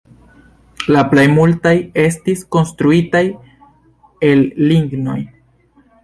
[0.93, 3.21] La plej multaj estis konstruitaj
[4.31, 5.19] el lignoj.